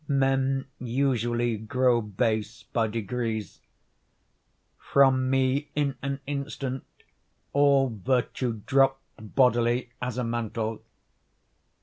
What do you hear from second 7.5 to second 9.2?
all virtue dropped